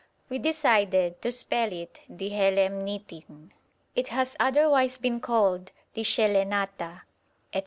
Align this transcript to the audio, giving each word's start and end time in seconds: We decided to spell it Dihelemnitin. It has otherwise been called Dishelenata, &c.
We 0.29 0.39
decided 0.39 1.21
to 1.21 1.31
spell 1.31 1.71
it 1.71 1.99
Dihelemnitin. 2.09 3.51
It 3.95 4.07
has 4.07 4.35
otherwise 4.39 4.97
been 4.97 5.19
called 5.19 5.71
Dishelenata, 5.95 7.01
&c. 7.53 7.59